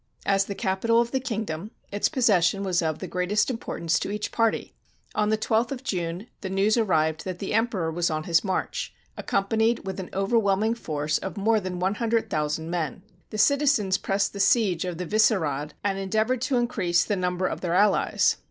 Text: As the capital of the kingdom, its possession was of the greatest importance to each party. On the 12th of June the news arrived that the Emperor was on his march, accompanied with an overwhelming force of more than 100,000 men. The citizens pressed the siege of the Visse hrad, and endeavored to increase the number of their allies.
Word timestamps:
As 0.25 0.45
the 0.45 0.55
capital 0.55 0.99
of 0.99 1.11
the 1.11 1.19
kingdom, 1.19 1.69
its 1.91 2.09
possession 2.09 2.63
was 2.63 2.81
of 2.81 2.97
the 2.97 3.07
greatest 3.07 3.51
importance 3.51 3.99
to 3.99 4.09
each 4.09 4.31
party. 4.31 4.73
On 5.13 5.29
the 5.29 5.37
12th 5.37 5.71
of 5.71 5.83
June 5.83 6.25
the 6.41 6.49
news 6.49 6.75
arrived 6.75 7.23
that 7.23 7.37
the 7.37 7.53
Emperor 7.53 7.91
was 7.91 8.09
on 8.09 8.23
his 8.23 8.43
march, 8.43 8.95
accompanied 9.15 9.85
with 9.85 9.99
an 9.99 10.09
overwhelming 10.11 10.73
force 10.73 11.19
of 11.19 11.37
more 11.37 11.59
than 11.59 11.79
100,000 11.79 12.67
men. 12.67 13.03
The 13.29 13.37
citizens 13.37 13.99
pressed 13.99 14.33
the 14.33 14.39
siege 14.39 14.85
of 14.85 14.97
the 14.97 15.05
Visse 15.05 15.29
hrad, 15.29 15.73
and 15.83 15.99
endeavored 15.99 16.41
to 16.41 16.57
increase 16.57 17.03
the 17.05 17.15
number 17.15 17.45
of 17.45 17.61
their 17.61 17.75
allies. 17.75 18.37